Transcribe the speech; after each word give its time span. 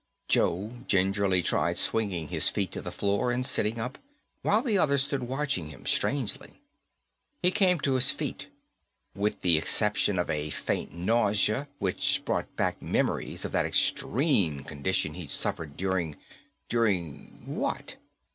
Joe 0.27 0.71
gingerly 0.87 1.43
tried 1.43 1.77
swinging 1.77 2.29
his 2.29 2.49
feet 2.49 2.71
to 2.71 2.81
the 2.81 2.91
floor 2.91 3.29
and 3.31 3.45
sitting 3.45 3.79
up, 3.79 3.99
while 4.41 4.63
the 4.63 4.75
other 4.75 4.97
stood 4.97 5.21
watching 5.21 5.67
him, 5.69 5.85
strangely. 5.85 6.59
He 7.43 7.51
came 7.51 7.79
to 7.81 7.93
his 7.93 8.09
feet. 8.09 8.47
With 9.13 9.41
the 9.41 9.59
exception 9.59 10.17
of 10.17 10.27
a 10.27 10.49
faint 10.49 10.91
nausea, 10.91 11.67
which 11.77 12.23
brought 12.25 12.55
back 12.55 12.81
memories 12.81 13.45
of 13.45 13.51
that 13.51 13.67
extreme 13.67 14.63
condition 14.63 15.13
he'd 15.13 15.29
suffered 15.29 15.77
during... 15.77 16.15
during 16.67 17.43
what? 17.45 17.97